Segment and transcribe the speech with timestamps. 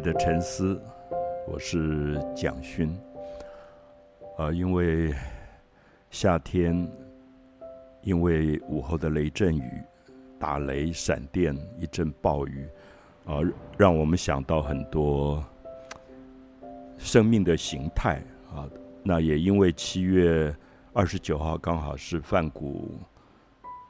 [0.00, 0.80] 的沉思，
[1.46, 2.96] 我是蒋勋。
[4.38, 5.14] 啊，因为
[6.10, 6.90] 夏天，
[8.00, 9.70] 因为午后的雷阵雨、
[10.38, 12.66] 打雷、闪电、一阵暴雨，
[13.26, 13.40] 啊，
[13.76, 15.44] 让我们想到很多
[16.96, 18.22] 生命的形态
[18.54, 18.66] 啊。
[19.02, 20.54] 那也因为七月
[20.94, 22.98] 二十九号刚好是范谷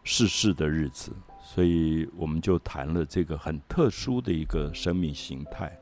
[0.03, 1.13] 逝世的日子。
[1.43, 5.75] 所以我们就谈了这个很特殊的一个生命形态。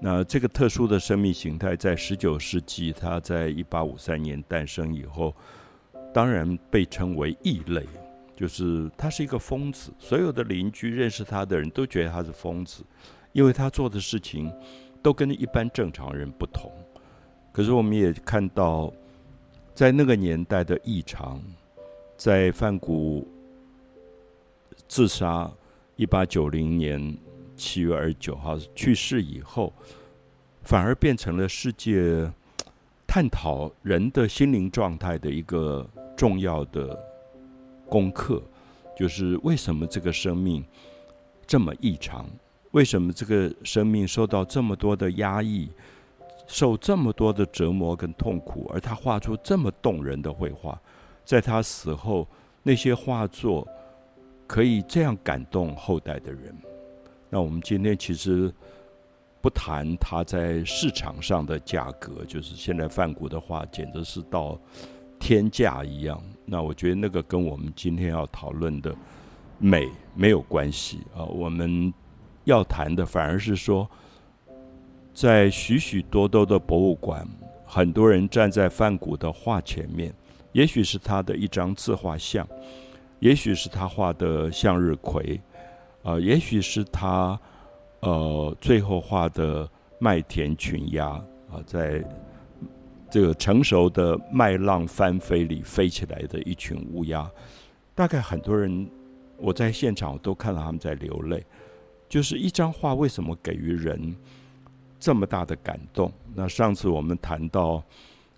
[0.00, 5.34] 那这个特殊的生命形态，在十九世纪，他在一八五三年诞生以后，
[6.12, 7.86] 当然被称为异类，
[8.34, 9.92] 就是他是一个疯子。
[9.98, 12.82] 所有的邻居认识他的人都觉得他是疯子，
[13.32, 14.50] 因为他做的事情
[15.02, 16.72] 都跟一般正常人不同。
[17.52, 18.92] 可是我们也看到，
[19.74, 21.42] 在那个年代的异常，
[22.16, 23.28] 在梵谷。
[24.88, 25.48] 自杀，
[25.94, 27.16] 一八九零年
[27.54, 29.72] 七月二十九号去世以后，
[30.62, 32.30] 反而变成了世界
[33.06, 36.98] 探讨人的心灵状态的一个重要的
[37.88, 38.42] 功课，
[38.96, 40.64] 就是为什么这个生命
[41.46, 42.26] 这么异常？
[42.70, 45.68] 为什么这个生命受到这么多的压抑，
[46.46, 48.70] 受这么多的折磨跟痛苦？
[48.72, 50.80] 而他画出这么动人的绘画，
[51.24, 52.28] 在他死后，
[52.62, 53.66] 那些画作。
[54.46, 56.52] 可以这样感动后代的人。
[57.28, 58.52] 那我们今天其实
[59.40, 64.58] 不谈它在市场上的价格，就是现在梵谷的画简直是到
[65.18, 66.22] 天价一样。
[66.44, 68.94] 那我觉得那个跟我们今天要讨论的
[69.58, 71.24] 美没有关系啊。
[71.24, 71.92] 我们
[72.44, 73.88] 要谈的反而是说，
[75.14, 77.26] 在许许多多的博物馆，
[77.64, 80.12] 很多人站在梵谷的画前面，
[80.52, 82.46] 也许是他的一张自画像。
[83.20, 85.38] 也许是他画的向日葵，
[86.02, 87.38] 啊，也许是他，
[88.00, 89.68] 呃，最后画的
[89.98, 91.06] 麦田群鸭
[91.50, 92.04] 啊，在
[93.10, 97.30] 这个成熟的麦浪翻飞里飞起来的一群乌鸦。
[97.94, 98.88] 大概很多人
[99.36, 101.44] 我在现场都看到他们在流泪。
[102.08, 104.16] 就是一张画为什么给予人
[104.98, 106.12] 这么大的感动？
[106.34, 107.80] 那上次我们谈到，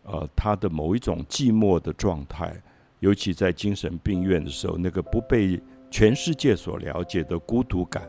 [0.02, 2.54] 呃，他的某一种寂寞的状态。
[3.00, 5.58] 尤其在精神病院的时候，那个不被
[5.90, 8.06] 全世界所了解的孤独感，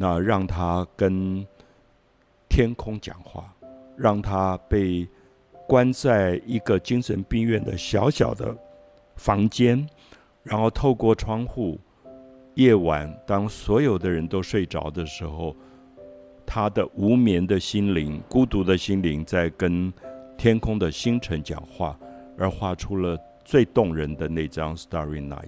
[0.00, 1.44] 那让他跟
[2.48, 3.52] 天空讲话，
[3.96, 5.08] 让他被
[5.66, 8.56] 关在一个精神病院的小小的
[9.16, 9.84] 房间，
[10.44, 11.78] 然后透过窗户，
[12.54, 15.56] 夜晚当所有的人都睡着的时候，
[16.46, 19.92] 他的无眠的心灵、孤独的心灵在跟
[20.36, 21.98] 天空的星辰讲话，
[22.38, 23.18] 而画出了。
[23.44, 25.40] 最动人的那张《Starry Night》，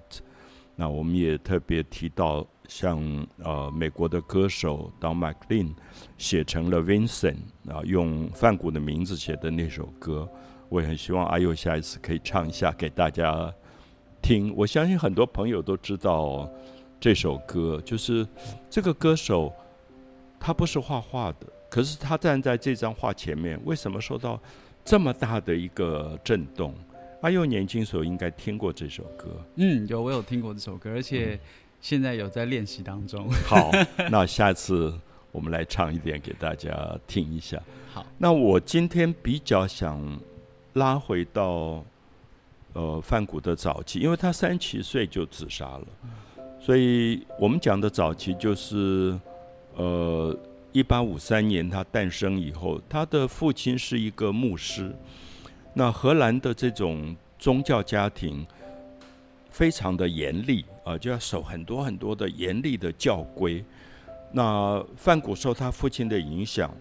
[0.74, 5.74] 那我们也特别提到，像呃美国的歌手 Don McLean
[6.16, 7.38] 写成了 Vincent
[7.68, 10.26] 啊，用范谷的名字写的那首歌，
[10.68, 13.52] 我也很希望阿佑下一次可以唱一下给大家
[14.22, 14.54] 听。
[14.56, 16.48] 我相信很多朋友都知道
[17.00, 18.24] 这首歌，就是
[18.70, 19.52] 这个歌手
[20.38, 24.40] 他不是画画的，可是他站在这张画前面，为什么受到
[24.84, 26.72] 这么大的一个震动？
[27.22, 29.44] 阿佑年轻时候应该听过这首歌。
[29.56, 31.38] 嗯，有，我有听过这首歌，而且
[31.80, 33.28] 现在有在练习当中。
[33.46, 33.70] 好，
[34.10, 34.92] 那下次
[35.32, 37.60] 我们来唱一点给大家听一下。
[37.92, 40.18] 好，那我今天比较想
[40.74, 41.84] 拉回到
[42.74, 45.86] 呃范谷的早期，因为他三七岁就自杀了，
[46.60, 49.18] 所以我们讲的早期就是
[49.74, 50.36] 呃
[50.72, 54.94] 一八五三年他诞生以后，他的父亲是一个牧师。
[55.74, 58.46] 那荷兰的这种宗教家庭
[59.60, 63.62] 非常的严厉啊，就要守很多很多的严厉的教规。
[64.32, 66.74] 那范谷受他父亲的影响，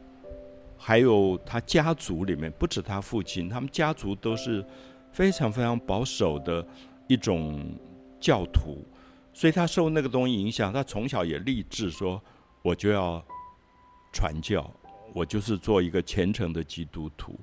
[0.78, 4.66] 还有他家族里面不止他父亲，他们家族都是
[5.12, 6.66] 非常非常保守的
[7.08, 7.70] 一种
[8.18, 8.82] 教徒，
[9.34, 12.22] 所以他受那个东西影响，他从小也立志说，
[12.62, 13.22] 我就要
[14.14, 14.72] 传教，
[15.14, 17.38] 我就是做一个虔诚的基督徒。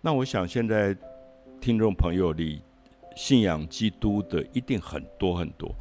[0.00, 0.96] 那我想，现在
[1.60, 2.62] 听众朋友里
[3.16, 5.74] 信仰基督的一定很多很多。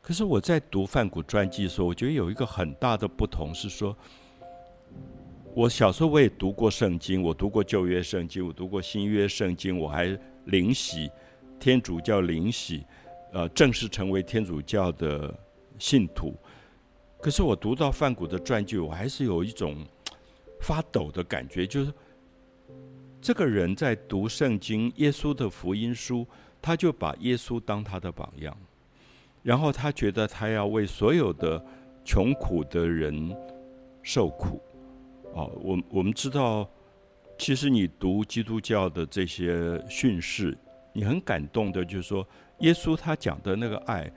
[0.00, 3.96] 可是我在读范谷传记的时候，我觉得有一个很大的不同是说，
[5.54, 11.10] 我小时候我也读过圣经，我读过旧约圣经，我读过新约圣经，我还灵洗
[11.58, 12.84] 天主教灵洗，
[13.32, 15.34] 呃，正式成为天主教的
[15.78, 16.34] 信徒。
[17.20, 19.76] 可是我读到范谷的传记，我还是有一种
[20.60, 21.92] 发抖的感觉，就是。
[23.26, 26.24] 这个人在读圣经，耶稣的福音书，
[26.62, 28.56] 他就把耶稣当他的榜样，
[29.42, 31.60] 然后他觉得他要为所有的
[32.04, 33.36] 穷苦的人
[34.00, 34.62] 受苦，
[35.34, 36.70] 哦，我我们知道，
[37.36, 40.56] 其实你读基督教的这些训示，
[40.92, 42.24] 你很感动的，就是说，
[42.60, 44.08] 耶稣他讲的那个爱，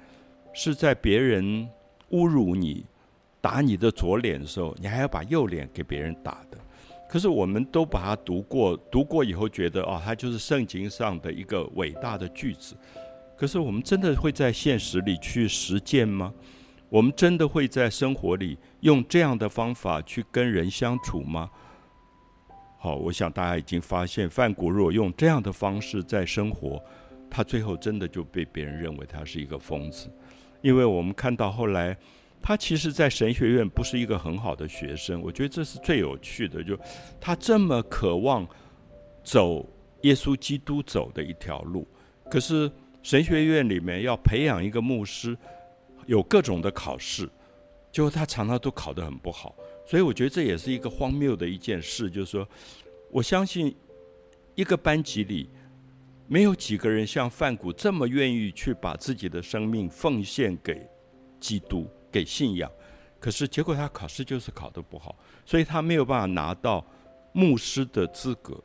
[0.54, 1.68] 是在别人
[2.12, 2.86] 侮辱你、
[3.42, 6.60] 打你的左脸的时候，你还要把右脸给别人打的。
[7.10, 12.78] 可是我们都把它读过，读过以后觉得，哦，它就是圣经上的一个伟大的句子。
[13.36, 16.32] 可是我们真的会在现实里去实践吗？
[16.88, 21.50] 我们真的会在生活里用这样的方法去跟人相处吗？
[22.78, 26.80] 好，我想大家已经发现，范谷若用这样的方式在生活，
[27.30, 30.12] 他最后真的就被别人认为他是一个疯子。
[30.62, 31.98] 因为我们看到后来，
[32.42, 35.22] 他其实，在神学院不是一个很好的学生。
[35.22, 36.78] 我觉得这是最有趣的，就
[37.20, 38.48] 他这么渴望
[39.24, 39.68] 走
[40.02, 41.88] 耶稣基督走的一条路，
[42.30, 42.72] 可是。
[43.02, 45.36] 神学院里面要培养一个牧师，
[46.06, 47.28] 有各种的考试，
[47.94, 49.56] 就他常常都考得很不好，
[49.88, 52.12] 所以我觉得这也是一个荒谬的一件事。
[52.12, 52.46] 就是说，
[53.10, 53.74] 我相信
[54.54, 55.50] 一个班级里
[56.28, 60.86] 没有几个人像范谷这么愿意去把自己的生命奉献给
[61.40, 62.72] 基督、给信仰，
[63.20, 65.16] 可是结果他考试就是考得不好，
[65.46, 66.86] 所以他没有办法拿到
[67.34, 68.62] 牧师的资格。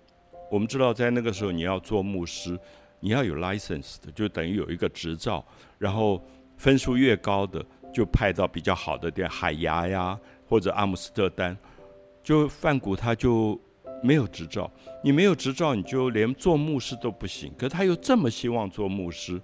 [0.51, 2.59] 我们知道，在那个时候你要做牧师。
[3.01, 5.45] 你要有 license 的，就等于有一个执照，
[5.77, 6.25] 然后
[6.57, 7.63] 分数越高的
[7.93, 10.19] 就派到比较好的店，海牙呀
[10.49, 11.55] 或者阿姆斯特丹。
[12.23, 13.61] 就范谷他就
[14.03, 14.71] 没有执照，
[15.03, 17.53] 你没有执照，你就连做牧师都不行。
[17.59, 19.39] 可他又这么希望做牧师，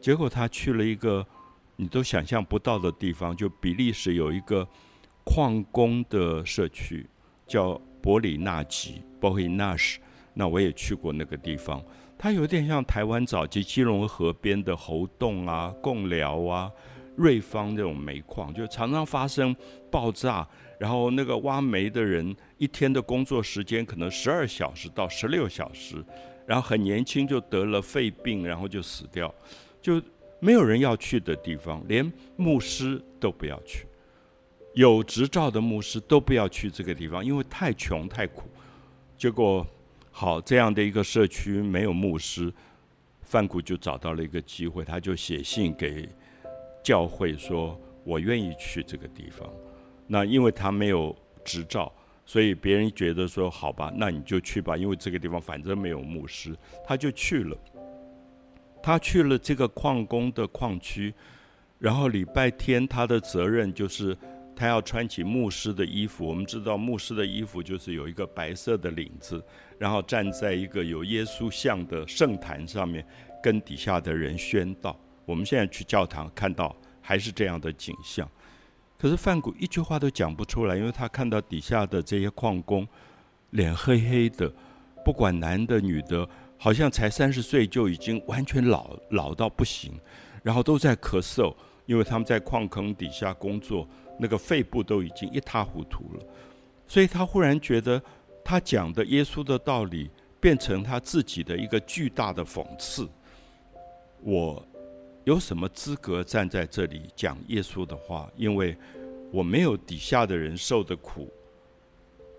[0.00, 1.26] 结果他去了一个
[1.80, 4.66] 你都想象不到的地方，就比利时有一个
[5.24, 7.08] 矿工的社区，
[7.46, 10.00] 叫伯里纳吉 b o h i n a s
[10.34, 11.80] 那我也去过那个地方。
[12.18, 16.68] 它有点像台湾早期基隆河边的猴洞啊、贡寮啊、
[17.14, 19.54] 瑞芳这种煤矿，就常常发生
[19.88, 20.44] 爆炸，
[20.80, 26.04] 然后那个挖煤的人一天的工作时间可能十二小时到十六小时，
[26.44, 29.32] 然后很年轻就得了肺病，然后就死掉，
[29.80, 30.02] 就
[30.40, 33.86] 没有人要去的地方，连牧师都不要去，
[34.74, 38.48] 有执照的牧师都不要去这个地方，因为太穷太苦，
[39.16, 39.66] 结果。
[40.10, 42.52] 好，这样的一个社区没有牧师，
[43.22, 46.08] 范谷就找到了一个机会，他就写信给
[46.82, 49.48] 教会说：“我愿意去这个地方。”
[50.08, 51.14] 那因为他没有
[51.44, 51.92] 执照，
[52.26, 56.52] 所以别人觉得说：“好吧，那你就去吧。”因为这个地方反正没有牧师，
[56.84, 57.56] 他就去了。
[58.82, 61.14] 他去了这个矿工的矿区，
[61.78, 64.16] 然后礼拜天他的责任就是
[64.56, 66.26] 他要穿起牧师的衣服。
[66.26, 69.42] 我们知道牧师的衣服就是有一个白色的领子。
[69.78, 73.06] 然后站在一个有耶稣像的圣坛上面，
[73.40, 74.98] 跟底下的人宣道。
[75.24, 78.28] 我们现在去教堂看到还是这样的景象。
[78.98, 82.84] 可是范谷一句话都讲不出来，因为他看到底下的这些矿工
[83.50, 84.52] 脸黑黑的，
[85.04, 89.98] 不管男的女的，好像才三十岁就已经完全老老到不行，
[90.42, 91.54] 然后都在咳嗽，
[91.86, 93.88] 因为他们在矿坑底下工作，
[94.18, 96.26] 那个肺部都已经一塌糊涂了。
[96.86, 98.02] 所以他忽然觉得。
[98.50, 100.10] 他讲的耶稣的道理
[100.40, 103.06] 变成他自己的一个巨大的讽刺。
[104.22, 104.66] 我
[105.24, 108.26] 有什么资格站在这里讲耶稣的话？
[108.38, 108.74] 因为
[109.30, 111.30] 我没有底下的人受的苦，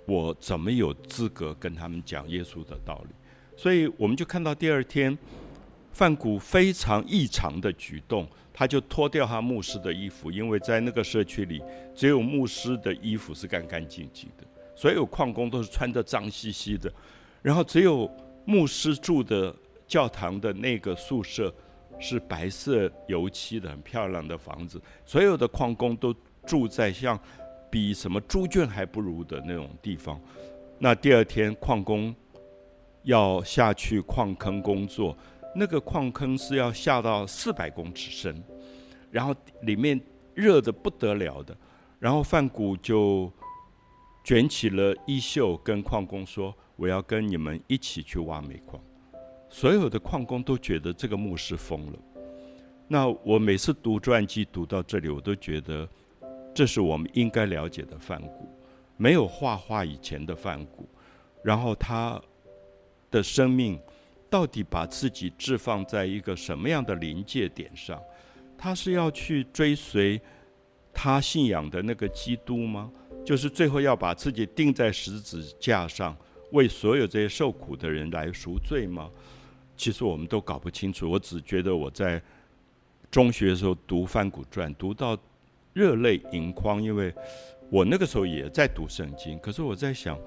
[0.08, 3.14] 我怎么有资格跟他们讲耶稣的道理？
[3.60, 5.18] 所以我们就看到第二天，
[5.92, 11.62] 范谷非常异常的举动，他就脱掉他牧师的衣服，因为在那个社区里，
[11.94, 14.46] 只有牧师的衣服是干干净净的。
[14.78, 16.90] 所有矿工都是穿着脏兮兮的，
[17.42, 18.10] 然后只有
[18.46, 19.54] 牧师住的
[19.86, 21.54] 教堂的那个宿舍
[22.00, 24.82] 是白色油漆的很漂亮的房子。
[25.06, 27.20] 所有的矿工都住在像
[27.70, 30.18] 比什么猪圈还不如的那种地方。
[30.78, 32.16] 那第二天矿工
[33.04, 35.18] 要下去矿坑工作，
[35.56, 38.44] 那个矿坑是要下到四百公尺深，
[39.12, 40.00] 然后里面
[40.34, 41.58] 热的不得了的，
[42.00, 43.32] 然后范谷就。
[44.22, 48.80] 卷起了衣袖，跟矿工说：“我要跟你们一起去挖煤矿。”
[49.50, 52.00] 所有的矿工都觉得这个牧师疯了。
[52.88, 55.88] 那我每次读传记读到这里，我都觉得
[56.54, 58.48] 这是我们应该了解的范谷，
[58.98, 60.88] 没有画画以前的范谷。
[61.42, 62.22] 然后他
[63.12, 63.80] 的生命
[64.30, 68.02] 到底把自己置放在一个什么样的临界点上？
[68.58, 70.20] 他是要去追随
[70.94, 72.92] 他信仰的那个基督吗？
[73.26, 76.16] 就是最后要把自己钉在十字架上，
[76.52, 79.10] 为所有这些受苦的人来赎罪吗？
[79.78, 81.10] 其实我们都搞不清楚。
[81.10, 82.22] 我只觉得我在
[83.10, 85.18] 中学的时候读《翻古传》，读到
[85.74, 87.14] 热泪盈眶，因为
[87.70, 90.20] 我那个时候也在读圣经，可是我在想，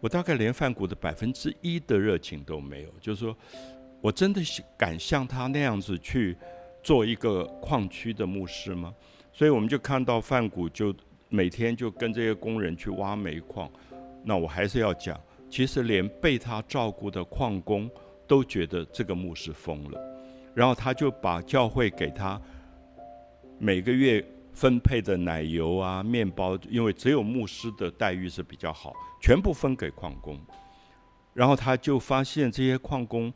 [0.00, 3.36] 我大概连范谷的百分之一的热情都没有，就是说
[4.00, 4.40] 我真的
[4.76, 6.36] 敢像他那样子去
[6.82, 8.94] 做一个矿区的牧师吗？
[9.32, 10.94] 所以我们就看到范谷就
[11.28, 13.70] 每天就跟这些工人去挖煤矿。
[14.24, 17.90] 那我还是要讲，其实连被他照顾的矿工
[18.26, 20.00] 都觉得这个牧师疯了，
[20.54, 22.40] 然后他就把教会给他
[23.58, 24.24] 每个月。
[24.52, 28.94] 分配的奶油啊、面包，因为只有牧师的待遇是比较好，
[29.26, 30.38] 全部分给矿工。
[31.34, 33.32] 然后他就发现这些矿工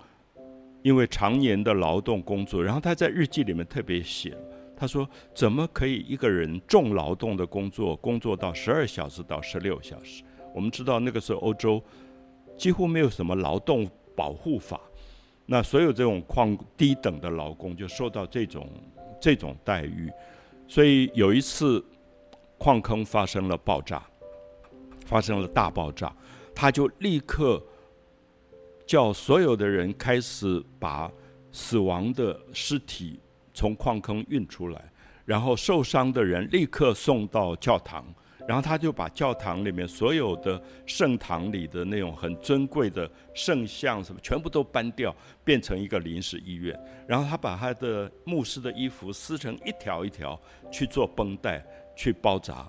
[0.82, 4.32] 因为常年的劳动工作，然后他在日记里面特别写，
[4.76, 10.22] 他说：“怎么可以一个人重劳动的工作，工作到十二小时到十六小时？
[10.54, 11.82] 我们知道那个时候欧洲
[12.56, 14.80] 几乎没有什么劳动保护法，
[15.44, 18.70] 那所有这种矿低等的劳工就受到这种
[19.20, 20.08] 这种待遇。”
[20.68, 21.84] 所以有一次，
[22.58, 24.00] 矿坑发生了爆炸，
[25.10, 26.14] 发生了大爆炸，
[26.54, 27.60] 他就立刻
[28.86, 31.10] 叫所有的人开始把
[31.50, 33.18] 死亡的尸体
[33.52, 34.92] 从矿坑运出来，
[35.24, 38.06] 然后受伤的人立刻送到教堂。
[38.48, 45.14] 然后他就把教堂里面所有的圣堂里的那种很尊贵的圣像什么全部都搬掉，
[45.44, 46.76] 变成一个临时医院。
[47.06, 51.64] 然后他把他的牧师的衣服撕成一条一条去做绷带
[51.94, 52.66] 去包扎。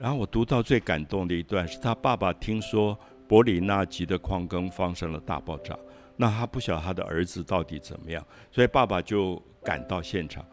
[0.00, 5.78] 然后我读到最感动的一段是他爸爸听说伯里纳吉的矿坑发生了大爆炸，
[6.16, 10.44] 那他不晓得他的儿子到底怎么样，所以爸爸就赶到现场。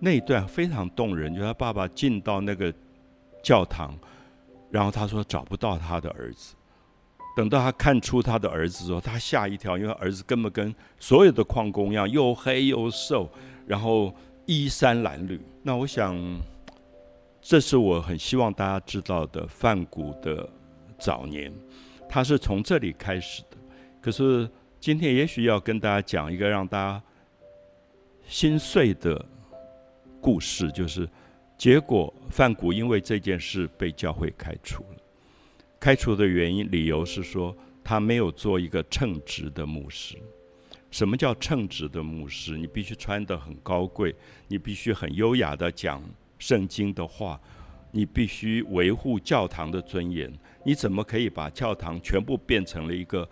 [0.00, 2.72] 那一段非常动人，就他爸爸进到那个。
[3.42, 3.96] 教堂，
[4.72, 6.56] 然后他说找不到他的儿子。
[7.36, 13.30] 等到他看出他的儿子之后，他吓一跳，因为儿子根本跟所有的矿工一样，又黑又瘦，
[13.64, 14.12] 然后
[14.46, 15.38] 衣衫褴褛。
[15.62, 16.12] 那我想，
[17.48, 20.48] 这是我很希望大家知道的范谷的
[20.98, 21.52] 早年，
[22.08, 23.56] 他是从这里开始的。
[24.00, 24.50] 可是
[24.80, 27.02] 今天也许要跟大家讲一个让大家
[28.26, 29.24] 心碎的
[30.20, 31.08] 故事，就是。
[31.56, 34.96] 结果，范谷因为这件事被教会开除了。
[35.78, 40.18] 开除的原因、理由是说他没有做一个称职的牧师。
[40.90, 42.58] 什么叫称职的牧师？
[42.58, 44.14] 你必须穿得很高贵，
[44.48, 46.02] 你必须很优雅的讲
[46.46, 47.40] 圣经的话，
[47.90, 50.32] 你必须维护教堂的尊严。
[50.64, 53.28] 你怎么可以把教堂全部变成了一个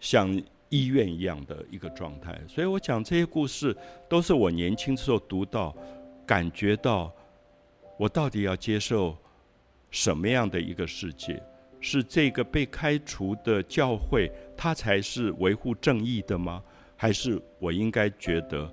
[0.00, 0.28] 像
[0.68, 2.36] 医院一样的一个状态？
[2.48, 3.76] 所以我讲这些故事，
[4.08, 5.72] 都是我年轻时候读到、
[6.26, 7.12] 感觉到。
[7.98, 9.16] 我到底要接受
[9.90, 11.40] 什么样的一个世界？
[11.80, 16.62] 是这个被开除的教会，它才是维护正义的吗？
[16.96, 18.70] 还是我应该觉得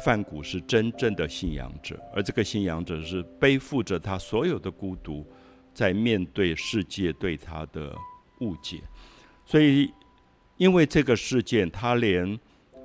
[0.00, 5.26] 范谷是真正的信仰者，而这个信仰者是背负着他所有的孤独，
[5.72, 7.94] 在面对世界对他的
[8.40, 8.80] 误解？
[9.44, 9.92] 所以，
[10.56, 12.38] 因为这个事件，他连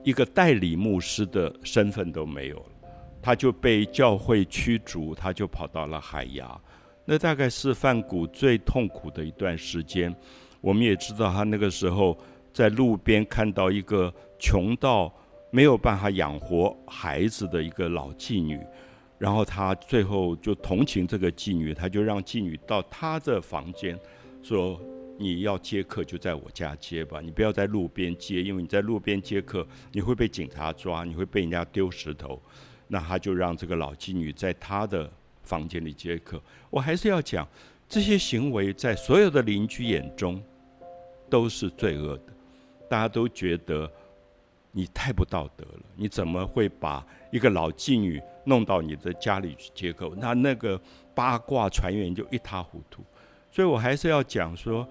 [0.03, 2.65] 一个代理牧师的身份都没有了。
[3.21, 6.59] 他就被教会驱逐，他就跑到了海牙。
[7.05, 10.15] 那大概是范谷最痛苦的一段时间。
[10.59, 12.17] 我们也知道，他那个时候
[12.51, 15.13] 在路边看到一个穷到
[15.51, 18.59] 没有办法养活孩子的一个老妓女，
[19.17, 23.99] 然后他最后就同情这个妓女，他就让妓女到他的房间，
[24.41, 24.81] 说
[25.19, 32.41] ：“你要接客就在我家接吧，你不要在路边接，因为你在路边接客，你会被警察抓，你会被人家丢石头。”
[32.87, 35.09] 那他就让这个老妓女在他的
[35.43, 36.41] 房间里接客。
[36.69, 37.47] 我还是要讲，
[37.87, 40.41] 这些行为在所有的邻居眼中
[41.29, 42.23] 都是罪恶的。
[42.89, 43.89] 大家都觉得
[44.71, 50.09] 你太不道德了，你怎么会把一个老妓女弄到你的家里去接客？
[50.17, 50.79] 那那个
[51.13, 53.03] 八卦传言就一塌糊涂。
[53.51, 54.87] 所以我还是要讲说，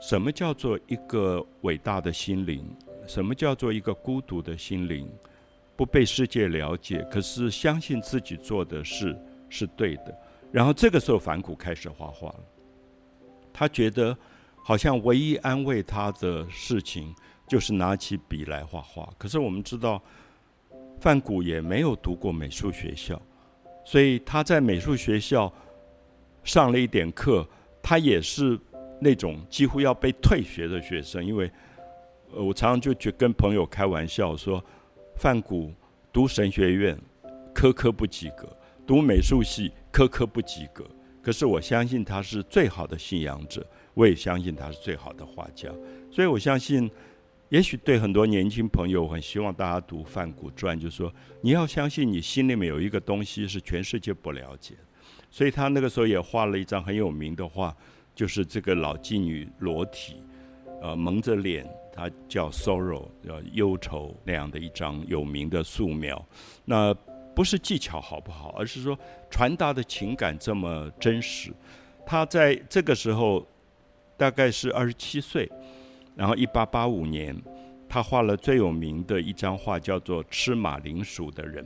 [0.00, 2.64] 什么叫做一个伟大的心灵？
[3.06, 5.08] 什么叫做一个孤独的心灵？
[5.76, 9.16] 不被世界了解，可是相信自己做的事
[9.48, 10.12] 是对的。
[10.50, 12.40] 然后这个时候，反骨开始画画了。
[13.52, 14.16] 他觉得
[14.64, 17.14] 好像唯一安慰他的事情
[17.48, 19.08] 就是拿起笔来画画。
[19.18, 20.02] 可是我们知道，
[21.00, 23.20] 范谷也没有读过美术学校，
[23.84, 25.52] 所以他在美术学校
[26.44, 27.46] 上了一点课，
[27.82, 28.58] 他也是
[29.00, 31.24] 那种几乎要被退学的学生。
[31.24, 31.50] 因为，
[32.32, 34.62] 呃，我常常就去跟朋友开玩笑说。
[35.20, 35.74] 范谷
[36.12, 36.96] 读神学院，
[37.52, 38.46] 科科不及格；
[38.86, 40.86] 读美术系，科科不及格。
[41.20, 45.68] 可是我相信他是最好的信仰者，我也相信他是最好的画家。
[46.08, 46.88] 所以我相信，
[47.50, 54.74] 也许对很多年轻朋友，我很希望大家读范古传，就是说你要相信你心里面有一个东西是全世界不了解，
[55.30, 57.74] 所以他那个时候也画了一张很有名的画，
[58.14, 60.16] 就是这个老妓女裸体，
[60.82, 66.22] 呃，蒙着脸，他叫 sorrow，呃，忧愁那样的一张有名的素描。
[66.66, 66.94] 那
[67.34, 68.98] 不是技巧好不好，而是说
[69.30, 71.50] 传达的情感这么真实。
[72.04, 73.46] 他在这个时候
[74.18, 75.50] 大概是二十七岁，
[76.18, 77.40] 然后一八八五年，
[77.88, 81.64] 他画了最有名的一张画，叫做《吃马铃薯的人》，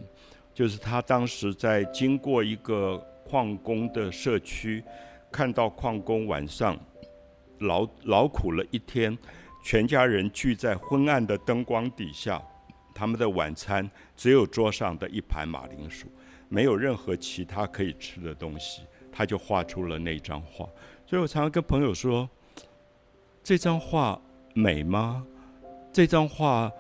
[0.53, 4.85] 就是他当时在经过一个矿工的社区，
[5.31, 6.79] 看到矿工晚上
[7.61, 9.17] 劳劳苦了一天，
[9.65, 12.41] 全家人聚在昏暗的灯光底下。
[12.95, 16.07] 他们的晚餐只有桌上的一盘马铃薯，
[16.51, 20.69] 没有任何其他可以吃的东西，他就画出了那张画。
[21.07, 22.29] 所以我常常跟朋友说
[23.43, 24.21] ：“这张画
[24.55, 25.27] 美吗？
[25.93, 26.71] 这张画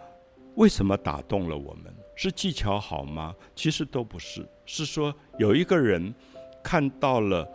[0.54, 1.94] 为什么打动了我们？
[2.14, 3.34] 是技巧好吗？
[3.54, 6.14] 其实都不是，是说有一个人
[6.62, 7.48] 看到了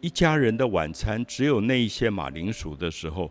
[0.00, 3.30] 一家人的晚餐只有那一些马铃薯的时候，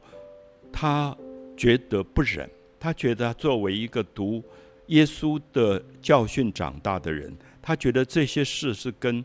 [0.71, 1.15] 他
[1.57, 2.49] 觉得不忍。”
[2.81, 4.41] 他觉得，作为一个读
[4.87, 9.23] 耶稣的教训长大的人，他觉得这些事是跟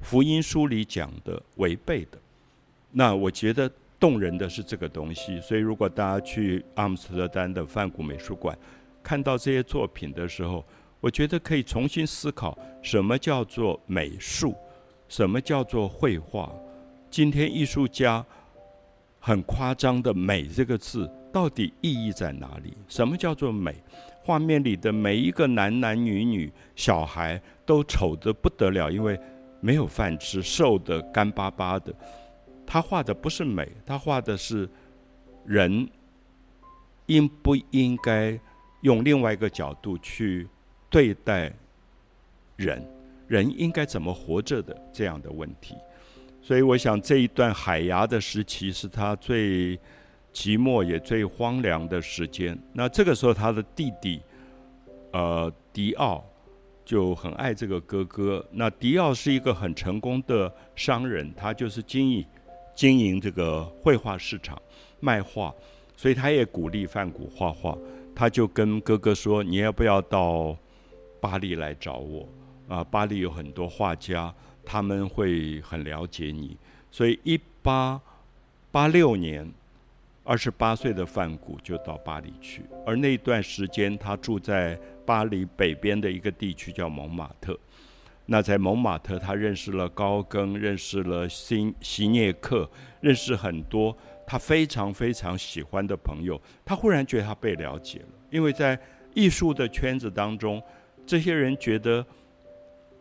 [0.00, 2.18] 福音书里讲的违背的。
[2.90, 3.70] 那我觉得
[4.02, 5.40] 动人的是这个东西。
[5.40, 8.58] 所以，如果大家去阿姆斯特丹的梵谷美术馆
[9.00, 10.64] 看到这些作品的时候，
[10.98, 14.56] 我觉得可以重新思考什么叫做美术，
[15.08, 16.52] 什么叫做绘画。
[17.08, 18.26] 今天艺术家
[19.20, 21.08] 很夸张的“美”这个字。
[21.32, 22.76] 到底意义在哪里？
[22.88, 23.74] 什么叫做美？
[24.22, 29.18] 画面里的每一个男男女女、小孩都丑得不得了，因为
[29.58, 31.94] 没有饭吃，瘦得干巴巴的。
[32.72, 34.66] 他画的不是美，他画的是
[35.44, 35.86] 人
[37.04, 38.40] 应不应该
[38.80, 40.48] 用另外一个角度去
[40.88, 41.52] 对待
[42.56, 42.82] 人，
[43.28, 45.76] 人应该怎么活着的这样的问题。
[46.40, 49.78] 所以，我想这一段海牙的时期是他最。
[50.32, 52.58] 寂寞也最荒凉的时间。
[52.72, 54.22] 那这个时候，他的弟弟，
[55.12, 56.24] 呃，迪奥
[56.86, 58.42] 就很爱这个哥哥。
[58.50, 62.24] 那迪奥是一个很成功的商人，他就是经营
[62.74, 64.60] 经营这个绘画市场，
[65.00, 65.54] 卖画，
[65.96, 67.76] 所以他也鼓励范古画画。
[68.14, 70.56] 他就跟哥哥说：“你要不要到
[71.20, 72.28] 巴黎来找我？
[72.68, 76.56] 啊，巴黎有很多画家，他们会很了解你。”
[76.90, 78.00] 所以，一八
[78.70, 79.50] 八六年。
[80.24, 87.58] 二十八岁的范谷就到巴黎去，而那段时间他住在巴黎北边的一个地区叫蒙马特。
[88.32, 92.66] 那在蒙马特，他认识了高更，认识了辛希涅克，
[93.02, 93.94] 认识很多
[94.26, 96.40] 他非常非常喜欢的朋友。
[96.64, 98.78] 他忽然觉得他被了解了，因为在
[99.12, 100.62] 艺术的圈子当中，
[101.04, 102.02] 这些人觉得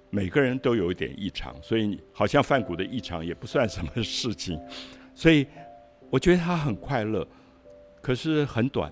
[0.10, 4.60] 每个人都有一点异常，所以好像范谷的异常也不算什么事情，
[5.16, 5.48] 所以。
[6.14, 7.26] 我觉得他很快乐，
[8.02, 8.92] 可是很短，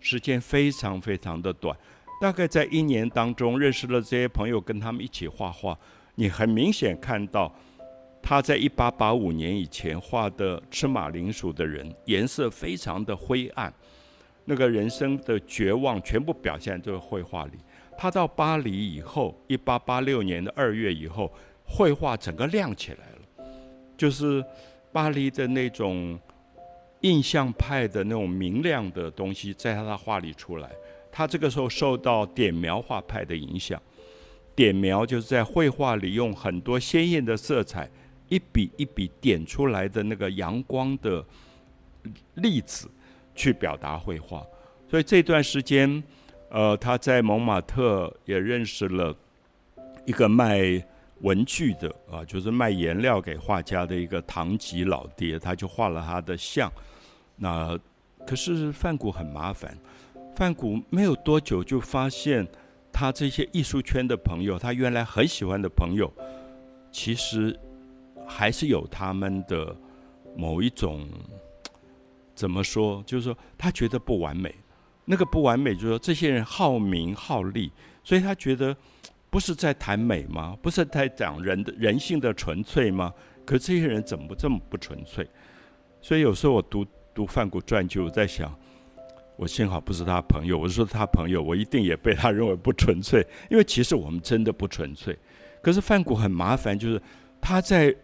[0.00, 1.78] 时间非常非常的短。
[2.20, 5.78] 大概在一年当中认识了这些朋友，跟他们一起画画。
[6.14, 7.54] 你很明显看到
[8.22, 13.72] 他在一八八五年以前画的吃马铃薯的人，颜色非常的灰暗，
[14.46, 17.52] 那个人生的绝望全部表现在这个绘画里。
[17.98, 21.32] 他到巴黎以后，一八八六年的二月以后，
[21.64, 23.46] 绘画整个亮起来了，
[23.96, 24.44] 就是
[24.92, 26.18] 巴黎的那种。
[27.02, 30.70] 印象派的那种明亮的东西，在他的画里出来。
[31.16, 33.80] 他这个时候受到点描画派的影响，
[34.54, 37.88] 点描就是在绘画里用很多鲜艳的色彩，
[38.28, 41.24] 一笔一笔点出来的那个阳光的
[42.34, 42.86] 粒子，
[43.34, 44.46] 去表达绘画。
[44.90, 46.04] 所以这段时间，
[46.50, 49.16] 呃，他在蒙马特也认识了
[50.04, 50.60] 一个卖
[51.22, 56.70] 文具的啊，就是卖颜料给画家的一个唐吉老爹，他就画了他的像。
[57.36, 57.74] 那
[58.26, 59.74] 可是范谷很麻烦，
[60.36, 62.46] 范谷没有多久就发现，
[62.92, 66.12] 他这些艺术圈的朋友，他原来很喜欢的朋友，
[66.92, 67.58] 其实
[68.26, 69.74] 还是有他们的
[70.36, 71.08] 某一种
[72.34, 74.54] 怎么说，就是说他觉得不完美。
[75.06, 77.72] 那个不完美，就是说这些人好名好利，
[78.04, 78.76] 所以他觉得
[79.30, 80.54] 不是在谈美吗？
[80.60, 83.10] 不是在讲人的人性的纯粹吗？
[83.46, 85.26] 可这些人怎么这么不纯粹？
[86.02, 86.86] 所以有时候我读。
[87.16, 88.54] 读范谷传就，在想，
[89.36, 90.58] 我幸好不是他朋友。
[90.58, 93.26] 我是说他朋友，我一定也被他认为不纯粹。
[93.50, 95.16] 因为其实我们真的不纯粹。
[95.62, 97.00] 可是范谷很麻烦，就是
[97.40, 97.94] 他在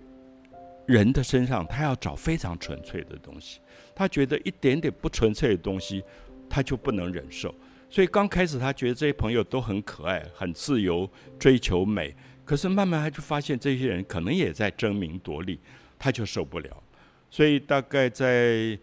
[0.86, 3.60] 人的身上，他要找非常纯粹的东西。
[3.94, 6.02] 他觉得一点点不纯粹的东西，
[6.48, 7.54] 他就不能忍受。
[7.88, 12.14] 所以刚开始他觉得这些朋友都很可爱、很自由、追求美。
[12.44, 15.60] 可是慢慢他就发现这些人可能也在争名夺利，
[15.98, 16.82] 他就受不了。
[17.30, 18.76] 所以大概在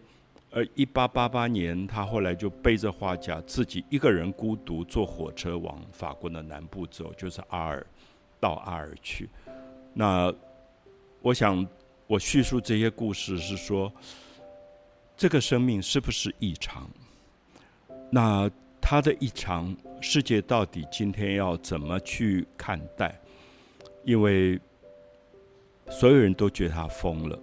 [0.52, 7.86] 而一八八八年，他后来就背着画架，自己一个人孤独坐火车往法国的南部走，就是阿尔
[8.40, 9.28] 到阿尔去。
[9.94, 10.32] 那
[11.22, 11.66] 我想
[12.06, 13.92] 我叙述这些故事是说，
[15.16, 16.90] 这个生命是不是异常？
[18.10, 23.20] 那他的异常，世界到底今天要怎么去看待？
[24.02, 24.58] 因为
[25.88, 27.38] 所有人都觉得他疯了，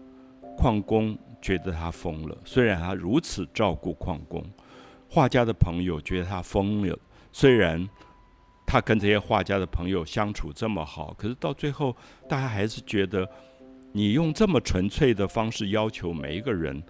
[0.57, 2.37] 矿工觉得他疯了。
[2.45, 4.43] 虽然他如此照顾矿工，
[5.09, 6.97] 画家的朋友觉得他疯了。
[7.31, 7.87] 虽然
[8.65, 11.95] 他跟这些画家的朋友相处这么好，可是到最后，
[12.27, 13.29] 大家还是觉得
[13.91, 16.81] 你用这么纯粹的方式要求每一个人，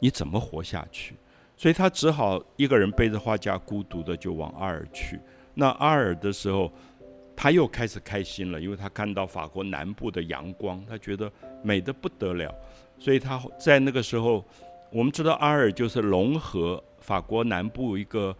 [0.00, 1.14] 你怎么活下去？
[1.56, 5.20] 所以他只好一个人背着画架，孤独的就往阿尔去。
[5.54, 6.72] 那阿尔的时候。
[7.36, 11.28] 他又开始开心了，因为他看到法国南部的阳光，他觉得
[11.64, 12.54] 美得不得了。
[12.98, 14.44] 所以他在那个时候，
[14.90, 18.36] 我们知道阿尔就是龙河，法国南部一个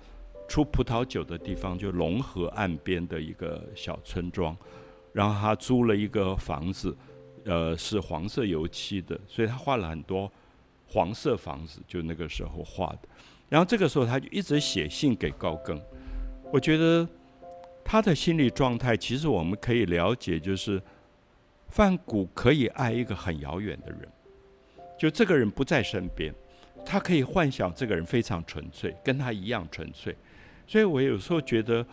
[0.48, 4.56] 出葡萄酒的地方，就龙河岸边的一个小村庄。
[5.12, 6.96] 然后他租了一个房子，
[7.44, 10.30] 呃，是黄色油漆的，所以他画了很多
[10.88, 13.08] 黄色房子，就那个时候画的。
[13.48, 15.80] 然后这个时候他就一直写信给高更，
[16.52, 17.08] 我觉得。
[17.86, 20.80] 他的心理状态，其实我们可以了解，就是
[21.68, 24.08] 范谷可以爱一个很遥远的人，
[24.98, 26.34] 就这个人不在身边，
[26.84, 30.16] 他可以幻想这个人非常纯粹，跟他一样纯粹。
[30.66, 31.86] 所以我有时候觉得，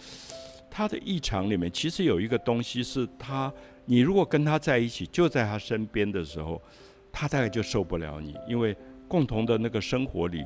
[0.69, 3.51] 他的异常里面其实有一个东西是他，
[3.85, 6.61] 你如果跟他在一起，就在他身边的时候，
[7.11, 8.75] 他大概就受不了你，因为
[9.07, 10.45] 共同的那个生活里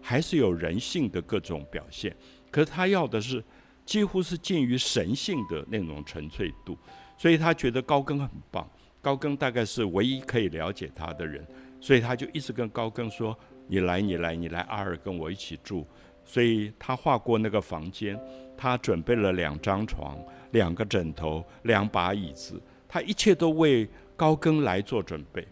[0.00, 2.16] 还是有人性的各种表现，
[2.50, 3.42] 可是他要的是。
[3.86, 6.78] 几乎是近于神性的那种纯粹度，
[7.18, 8.68] 所以他觉得高更很棒。
[9.00, 11.44] 高更大概是唯一可以了解他的人，
[11.80, 15.86] 所以他就一直跟高更说：“你来，你来，你来阿尔跟我一起住。”
[16.24, 18.18] 所以他画过那个房间，
[18.56, 20.16] 他准备了两张床、
[20.52, 25.46] 两个枕头、两把椅子，他一切都为高更来做准备。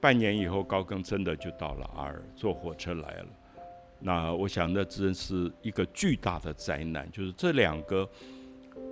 [0.00, 3.26] 半年以后，高更真的就到了阿尔，坐火车来了。
[4.00, 8.06] 那我想，那真是一个巨大的灾难，就是这两个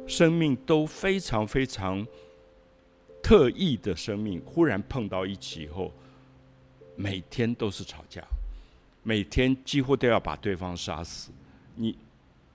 [0.07, 2.07] 生命都非常非常
[3.22, 5.92] 特异的生命，忽然碰到一起以后，
[6.96, 8.22] 每天都是吵架，
[9.02, 11.31] 每天几乎都要把对方杀死。
[11.74, 11.96] 你，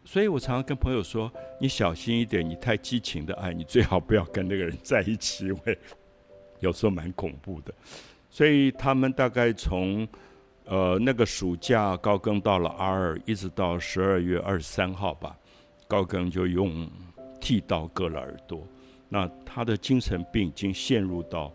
[0.06, 5.78] 所以我常常跟朋友说：“你小心一点，你太激情的爱，你最好不要跟那个人在一起，因为
[6.62, 7.74] 有时候蛮恐怖的。”
[8.30, 10.08] 所以他们大概从。
[10.70, 15.34] 呃，那个暑假，高更到了阿尔，一直到十二月二十三号吧，
[15.88, 16.92] 高更就用
[17.40, 18.68] 剃刀割了耳朵。
[19.08, 21.54] 那他的精神病已经陷入到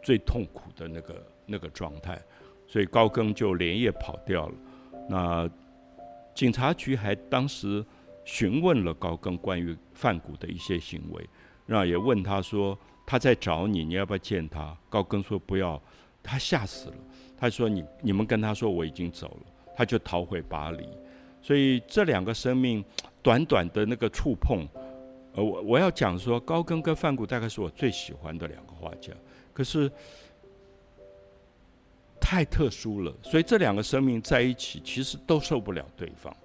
[0.00, 2.20] 最痛苦的那个那个状态，
[2.66, 4.54] 所以高更就连夜跑掉了。
[5.08, 5.48] 那
[6.34, 7.84] 警察局还当时
[8.24, 11.28] 询问了高更关于范谷的一些行为，
[11.64, 14.76] 那也问他说他在找你，你要不要见他？
[14.88, 15.80] 高更说不要，
[16.22, 16.96] 他吓死了。
[17.38, 20.88] 他说：“你你们跟他说我已经走了，他就逃回巴黎。
[21.42, 22.82] 所以这两个生命
[23.22, 24.66] 短短的那个触碰，
[25.34, 29.12] 呃，我我要讲说，高更跟范谷大概是我最喜欢的两个画家，
[29.52, 29.92] 可是
[32.28, 33.14] 太特殊了。
[33.22, 36.36] 所以这两个生命在一起，其实都受不了对方。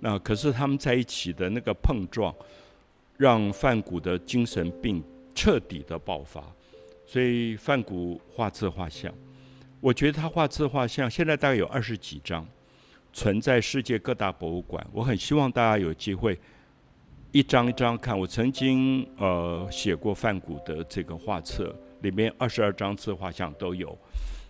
[0.00, 2.34] 那可是他们在一起的那个碰撞，
[3.16, 5.00] 让范谷的精神病
[5.32, 6.42] 彻底的爆发。
[7.06, 9.14] 所以范谷画自画像。”
[9.80, 12.44] 我觉得他画自画像，现在大概有二十几张，
[13.12, 14.84] 存在世界各大博物馆。
[14.92, 16.36] 我很希望大家有机会
[17.30, 18.18] 一张一张看。
[18.18, 21.72] 我曾经呃写过范谷的这个画册，
[22.02, 23.96] 里面二十二张自画像都有。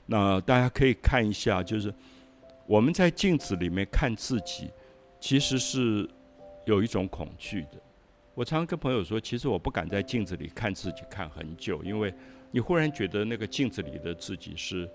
[0.06, 1.92] 那大家可以看一下，就是
[2.66, 4.70] 我们在镜子里面看自己，
[5.20, 6.08] 其实是
[6.66, 7.80] 有一种恐惧的。
[8.34, 12.12] 我常常跟朋友说，其实我不敢在镜子里看自己看很久，因为
[12.50, 14.88] 你忽然觉得那个镜子里的自己是。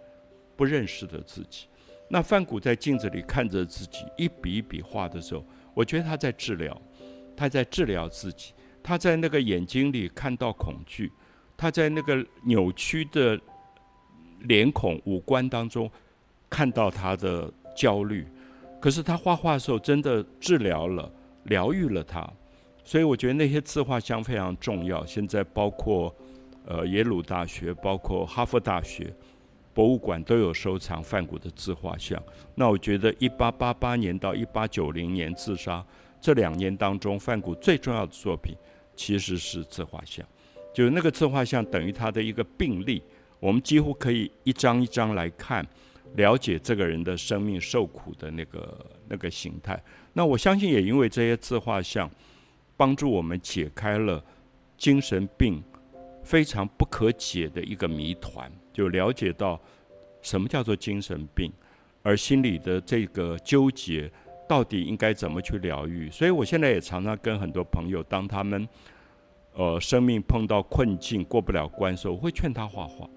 [0.57, 1.67] 不认识的自己，
[2.09, 5.41] 那范谷在镜子里看着自己一笔一笔画的时候，
[5.73, 6.81] 我觉得他在治疗，
[7.33, 11.09] 他在治疗自己，他在那个眼睛里看到恐惧，
[11.55, 13.39] 他在那个扭曲的
[14.41, 15.89] 脸孔五官当中
[16.49, 18.25] 看到他的焦虑，
[18.79, 21.11] 可是他画画的时候真的治疗了，
[21.43, 22.27] 疗愈了他，
[22.83, 25.05] 所以我觉得那些自画像非常重要。
[25.05, 26.13] 现在包括
[26.65, 29.13] 呃耶鲁大学，包括哈佛大学。
[29.71, 32.21] 博物馆都有收藏梵谷的自画像。
[32.55, 35.85] 那我觉得，一八八八年到一八九零年自杀
[36.19, 38.53] 这两年当中，梵谷最重要的作品
[38.93, 40.25] 其实是自画像。
[40.73, 43.01] 就是那个自画像等于他的一个病例，
[43.39, 45.65] 我们几乎可以一张一张来看，
[46.15, 49.81] 了解这个人的生命受苦的那个那个形态。
[50.13, 52.09] 那我相信也因为这些自画像，
[52.75, 54.23] 帮助我们解开了
[54.77, 55.63] 精神病
[56.23, 59.59] 非常不可解的一个谜团，就了解到
[60.21, 61.51] 什么叫做精神病，
[62.03, 64.11] 而心里的这个纠结
[64.47, 66.09] 到底应该怎么去疗愈。
[66.09, 68.67] 所以我现在也常常跟很多朋友，当他们
[69.53, 73.09] 呃生命碰到困境过不了关的时候，我会劝他画画，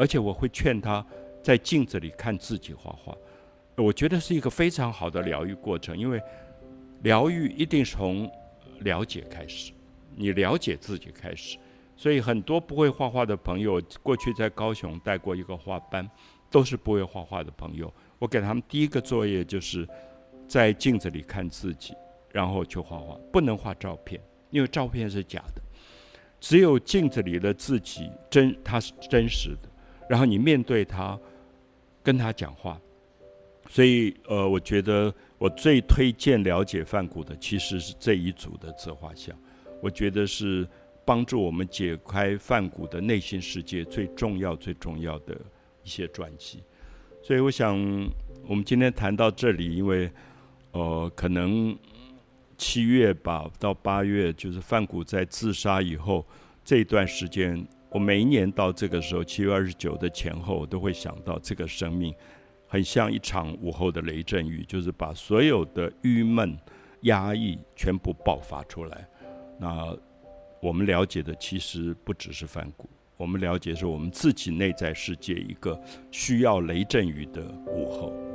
[0.00, 1.04] 而且我会劝他
[1.42, 3.14] 在镜子里看自己画画。
[3.76, 6.18] 我觉得是一个非常好的疗愈过程，因为
[7.02, 8.30] 疗愈一定从
[8.78, 9.72] 了解开始，
[10.16, 11.58] 你了解自己开始。
[11.98, 16.10] 所以很多不会画画的朋友，过去在高雄带过一个画班，
[16.50, 17.92] 都是不会画画的朋友。
[18.18, 19.86] 我给他们第一个作业就是
[20.48, 21.94] 在镜子里看自己，
[22.32, 25.60] 然后去画画，不能画照片，因为照片是假的。
[26.40, 29.69] 只有镜子里的自己真，它是真实的。
[30.10, 31.16] 然后你面对他，
[32.02, 32.76] 跟他讲话。
[33.68, 39.32] 所以，呃，我觉得我最推荐了解范谷的，其实是这一组的自画像。
[39.80, 40.66] 我觉得是
[41.04, 45.40] 帮助我们解开范谷的内心世界最重要、最重要的
[45.84, 46.60] 一些传记。
[47.22, 47.78] 所以，我想
[48.48, 50.10] 我们今天谈到这里，因为，
[50.72, 51.78] 呃，可能
[52.58, 56.26] 七月吧到八月，就是范谷在自杀以后
[56.64, 62.14] 这一段时间，我每一年到这个时候，七月二十九的前后，我都会想到这个生命。
[62.68, 66.56] 很像一场午后的雷阵雨，就是把所有的郁闷、
[67.00, 69.08] 压抑全部爆发出来。
[69.58, 69.92] 那
[70.62, 75.76] 我们了解的其实不只是梵谷，我们了解是我们自己内在世界一个
[76.12, 78.29] 需要雷阵雨的午后。